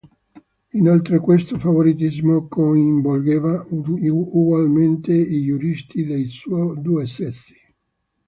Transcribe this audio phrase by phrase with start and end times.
[0.71, 6.27] Inoltre questo favoritismo coinvolgeva ugualmente i giuristi dei
[6.81, 7.53] due sessi.